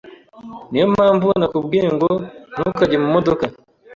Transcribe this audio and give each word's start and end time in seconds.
Niyo 0.69 0.85
mpamvu 0.95 1.27
nakubwiye 1.39 1.87
ngo 1.95 2.09
ntukajye 2.51 2.97
mu 3.03 3.07
modoka. 3.15 3.43